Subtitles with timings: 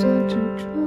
[0.00, 0.79] 所执着。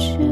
[0.00, 0.29] 是